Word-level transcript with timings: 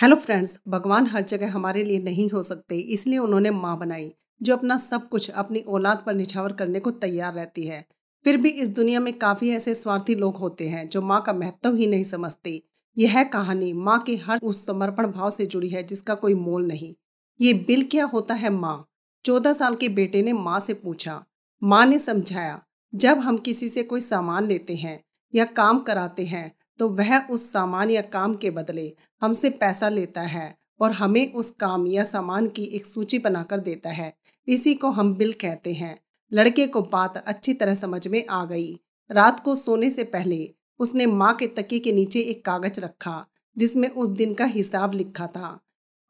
Hello 0.00 0.16
friends, 0.16 0.60
भगवान 0.68 1.06
हर 1.06 1.22
जगह 1.22 1.52
हमारे 1.52 1.84
लिए 1.84 1.98
नहीं 1.98 2.28
हो 2.30 2.42
सकते, 2.42 2.78
इसलिए 2.78 3.18
उन्होंने 3.18 3.50
माँ 3.50 3.78
बनाई, 3.78 4.12
जो 4.42 4.56
अपना 4.56 4.76
सब 4.76 5.08
कुछ 5.08 5.30
अपनी 5.30 5.60
औलाद 5.60 6.02
पर 6.06 6.14
निछावर 6.14 6.52
करने 6.52 6.80
को 6.80 6.90
तैयार 6.90 7.34
रहती 7.34 7.66
है। 7.66 7.84
फिर 8.24 8.36
भी 8.36 8.48
इस 8.48 8.68
दुनिया 8.68 9.00
में 9.00 9.12
काफ़ी 9.18 9.50
ऐसे 9.50 9.74
स्वार्थी 9.74 10.14
लोग 10.14 10.36
होते 10.36 10.68
हैं, 10.68 10.88
जो 10.88 11.02
माँ 11.02 11.22
का 11.22 11.32
महत्व 11.32 11.74
ही 11.74 11.86
नहीं 11.86 12.04
समझते। 12.04 12.62
यह 12.98 13.22
कहानी, 13.22 13.72
माँ 13.72 13.98
के 13.98 14.16
हर 14.16 14.38
उस 14.42 14.66
समर्पण 14.66 15.06
भाव 15.06 15.30
से 15.30 15.46
जुड़ी 15.46 15.68
है, 15.68 15.82
जिसका 15.82 16.14
कोई 16.14 16.34
मोल 16.34 16.66
नहीं। 16.66 16.94
ये 17.40 17.52
बिल 17.52 17.82
क्या 17.82 18.04
होता 18.04 18.34
है 18.34 18.50
माँ? 18.50 18.88
चौदह 19.24 19.52
साल 19.52 19.74
के 19.74 19.88
बेटे 19.88 20.22
ने 20.22 20.32
माँ 20.32 20.60
से 20.60 20.74
पूछा। 20.74 21.24
माँ 21.62 21.86
ने 21.86 21.98
समझाया, 21.98 22.62
जब 22.94 23.18
हम 23.18 23.36
किसी 23.36 23.68
से 23.68 23.82
कोई 23.82 24.00
सामान 24.00 24.46
लेते 24.46 24.76
हैं 24.76 25.04
या 25.34 25.44
काम 25.44 25.78
कराते 25.78 26.24
हैं 26.24 26.56
तो 26.80 26.88
वह 26.88 27.18
उस 27.26 27.52
सामान 27.52 27.90
या 27.90 28.00
काम 28.02 28.34
के 28.34 28.50
बदले 28.50 28.92
हमसे 29.22 29.50
पैसा 29.50 29.88
लेता 29.88 30.20
है 30.20 30.58
और 30.80 30.92
हमें 30.92 31.32
उस 31.32 31.50
काम 31.50 31.86
या 31.86 32.04
सामान 32.04 32.46
की 32.46 32.64
एक 32.64 32.86
सूची 32.86 33.18
बनाकर 33.18 33.58
देता 33.58 33.90
है। 33.90 34.12
इसी 34.48 34.74
को 34.74 34.90
हम 34.90 35.14
बिल 35.14 35.32
कहते 35.32 35.72
हैं। 35.72 35.96
लड़के 36.32 36.66
को 36.66 36.82
बात 36.82 37.16
अच्छी 37.16 37.54
तरह 37.54 37.74
समझ 37.74 38.08
में 38.08 38.26
आ 38.30 38.44
गई। 38.44 38.72
रात 39.10 39.40
को 39.40 39.54
सोने 39.54 39.90
से 39.90 40.04
पहले 40.04 40.54
उसने 40.78 41.06
माँ 41.06 41.34
के 41.34 41.46
तके 41.46 41.78
के 41.78 41.92
नीचे 41.92 42.20
एक 42.20 42.44
कागज़ 42.44 42.80
रखा, 42.80 43.26
जिसमें 43.56 43.88
उस 43.88 44.08
दिन 44.08 44.34
का 44.34 44.44
हिसाब 44.44 44.94
लिखा 44.94 45.26
था। 45.26 45.58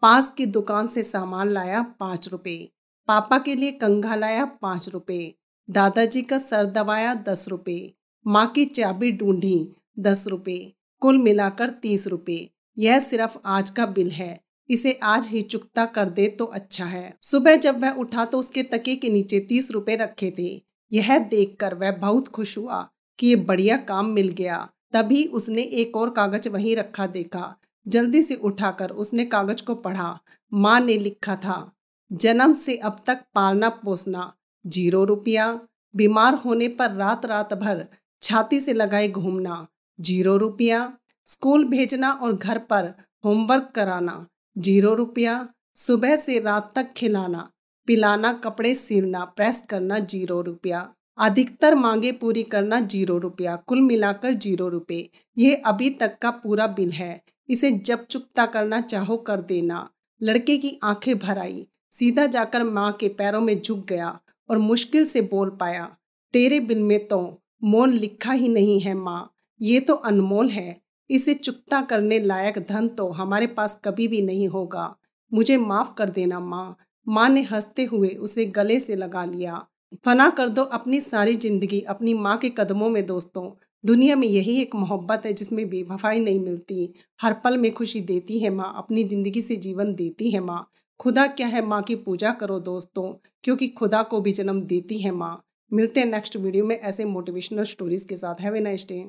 पास 0.03 0.31
की 0.31 0.47
दुकान 0.47 0.87
से 0.87 1.03
सामान 1.03 1.49
लाया 1.49 1.83
पाँच 2.01 2.29
रुपये 2.29 2.73
पापा 3.09 3.39
के 3.39 3.55
लिए 3.55 3.73
कंघा 3.73 4.15
लाया 4.15 4.45
पाँच 4.45 4.89
रुपये 4.89 5.35
दादाजी 5.71 6.23
का 6.23 6.39
सर 6.39 6.65
दबाया 6.65 7.15
दस 7.15 7.49
रुपये 7.49 7.93
माँ 8.27 8.47
की 8.47 8.65
चाबी 8.65 9.13
ढूंढी 9.13 9.77
दस 10.01 10.27
रुपये 10.27 10.73
कुल 11.03 11.19
मिलाकर 11.19 11.71
तीस 11.83 12.07
रुपये 12.07 12.49
यह 12.77 12.99
सिर्फ़ 13.01 13.37
आज 13.47 13.71
का 13.71 13.87
बिल 13.87 14.11
है। 14.11 14.39
इसे 14.71 14.93
आज 15.03 15.29
ही 15.29 15.41
चुकता 15.43 15.85
कर 15.87 16.11
दे 16.11 16.27
तो 16.29 16.45
अच्छा 16.45 16.85
है। 16.85 17.13
सुबह 17.21 17.57
जब 17.57 17.81
वह 17.83 17.91
उठा 17.91 18.25
तो 18.25 18.39
उसके 18.39 18.63
तके 18.63 18.95
के 18.97 19.09
नीचे 19.09 19.39
तीस 19.41 19.71
रुपए 19.71 19.97
रखे 19.97 20.33
थे। 20.39 20.51
यह 20.93 21.19
देखकर 21.19 21.75
वह 21.75 21.91
बहुत 21.93 22.29
खुश 22.29 22.57
हुआ 22.59 22.89
कि 23.19 23.27
ये 23.27 23.37
बढ़िया 23.37 23.77
काम 23.77 24.07
मिल 24.07 24.29
गया। 24.29 24.69
तभी 24.93 25.25
उसने 25.25 25.63
एक 25.63 25.97
और 25.97 26.11
कागज़ 26.11 26.49
वहीं 26.49 26.77
रखा 26.77 27.07
देखा। 27.07 27.55
जल्दी 27.87 28.23
से 28.23 28.35
उठाकर 28.35 28.91
उसने 28.93 29.25
कागज़ 29.25 29.63
को 29.63 29.75
पढ़ा। 29.75 30.19
माँ 30.53 30.79
ने 30.81 30.97
लिखा 30.99 31.37
था, 31.37 31.73
जन्म 32.11 32.53
से 32.53 32.77
अब 32.77 32.97
तक 33.07 33.25
पालना 33.35 33.69
पोसना, 33.69 34.33
ज़ीरो 34.65 35.05
रुपया। 35.05 35.53
बीमार 35.95 36.35
होने 36.35 36.69
पर 36.69 36.93
रात 36.93 37.27
रात 37.27 37.55
भर 37.55 37.87
छाती 38.23 38.61
से 38.61 38.73
लगाए 38.73 39.09
घूमना। 39.09 39.67
ज़ीरो 40.01 40.37
रुपया, 40.37 40.93
स्कूल 41.27 41.65
भेजना 41.65 42.11
और 42.13 42.37
घर 42.37 42.59
पर 42.59 42.93
होमवर्क 43.25 43.73
कराना, 43.75 44.27
ज़ीरो 44.59 44.95
रुपया, 44.95 45.49
सुबह 45.77 46.17
से 46.17 46.39
रात 46.39 46.73
तक 46.75 46.93
खिलाना, 46.93 47.51
पिलाना, 47.87 48.33
कपड़े 48.33 48.75
सिलना 48.75 49.25
प्रेस 49.25 49.63
करना, 49.71 49.99
ज़ीरो 49.99 50.41
रुपया। 50.41 50.93
अधिकतर 51.19 51.75
मांगे 51.75 52.13
पूरी 52.13 52.43
करना 52.43 52.81
ज़ीरो 52.81 53.19
रुपया, 53.19 53.57
कुल 53.57 53.81
मिलाकर 53.81 54.33
ज़ीरो 54.33 54.69
रुपये। 54.69 55.11
ये 55.39 55.55
अभी 55.55 55.91
तक 55.91 56.19
का 56.19 56.31
पूरा 56.31 56.67
बिल 56.67 56.91
है। 56.91 57.23
इसे 57.49 57.71
जब 57.71 58.07
चुकता 58.07 58.47
करना 58.47 58.81
चाहो 58.81 59.17
कर 59.17 59.41
देना। 59.41 59.89
लड़के 60.21 60.57
की 60.57 60.79
आँखें 60.83 61.19
भर 61.19 61.39
आई। 61.39 61.67
सीधा 61.91 62.27
जाकर 62.27 62.65
माँ 62.65 62.93
के 62.93 63.09
पैरों 63.09 63.41
में 63.41 63.61
झुक 63.61 63.85
गया 63.85 64.19
और 64.51 64.59
मुश्किल 64.59 65.05
से 65.05 65.21
बोल 65.21 65.51
पाया, 65.51 65.97
तेरे 66.35 66.61
बिल 66.61 66.83
में 66.83 67.09
तो 67.09 67.43
मोल 67.65 67.93
लिखा 67.93 68.33
ही 68.33 68.49
नहीं 68.49 68.81
है 68.81 68.95
माँ। 68.95 69.31
ये 69.61 69.81
तो 69.81 69.95
अनमोल 69.95 70.49
है। 70.49 70.81
इसे 71.11 71.35
चुकता 71.35 71.81
करने 71.81 72.19
लायक 72.19 72.59
धन 72.59 72.89
तो 72.89 73.09
हमारे 73.11 73.47
पास 73.47 73.81
कभी 73.85 74.09
भी 74.09 74.23
नहीं 74.23 74.49
होगा। 74.49 74.95
मुझे 75.33 75.57
माफ़ 75.57 75.93
कर 75.99 76.11
देना, 76.11 76.41
माँ। 76.41 76.77
माँ 77.07 77.29
ने 77.29 77.43
हँसते 77.43 77.85
हुए 77.85 78.09
उसे 78.09 78.45
गले 78.47 78.79
से 78.81 78.97
लगा 78.97 79.25
लिया। 79.25 79.65
फना 80.05 80.29
कर 80.31 80.49
दो 80.49 80.63
अपनी 80.63 81.01
सारी 81.01 81.35
ज़िंदगी, 81.35 81.81
अपनी 81.81 82.15
माँ 82.15 82.37
के 82.39 82.49
कदमों 82.49 82.89
में 82.89 83.05
दोस्तों। 83.07 83.51
दुनिया 83.85 84.17
में 84.17 84.27
यही 84.29 84.61
एक 84.63 84.75
मोहब्बत 84.75 85.27
है 85.27 85.33
जिसमें 85.33 85.69
बेवफाई 85.69 86.21
नहीं 86.21 86.41
मिलती। 86.41 86.93
हर 87.21 87.33
पल 87.35 87.57
में 87.57 87.73
खुशी 87.73 88.01
देती 88.01 88.39
है 88.39 88.51
माँ, 88.51 88.73
अपनी 88.77 89.05
ज़िंदगी 89.05 89.43
से 89.43 89.57
जीवन 89.57 89.95
देती 89.95 90.31
है 90.31 90.41
माँ। 90.41 90.67
खुदा 91.01 91.27
क्या 91.27 91.47
है 91.47 91.65
माँ 91.67 91.83
की 91.83 91.95
पूजा 91.97 92.31
करो 92.31 92.59
दोस्तों, 92.61 93.13
क्योंकि 93.45 93.69
खुदा 93.69 94.03
को 94.03 94.21
भी 94.21 94.33
जन्म 94.33 94.61
देती 94.63 94.99
है 94.99 95.11
माँ। 95.11 95.43
मिलते 95.73 96.01
हैं 96.01 96.07
नेक्स्ट 96.07 96.37
वीडियो 96.37 96.65
में 96.65 96.79
ऐसे 96.79 97.05
मोटिवेशनल 97.05 97.65
स्टोरीज 97.65 98.05
के 98.05 98.17
साथ। 98.17 98.41
Have 98.41 98.57
nice 98.57 98.87
day 98.89 99.05